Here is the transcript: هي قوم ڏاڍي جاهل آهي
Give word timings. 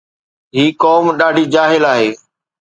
هي 0.55 0.65
قوم 0.81 1.05
ڏاڍي 1.19 1.45
جاهل 1.55 1.83
آهي 1.93 2.09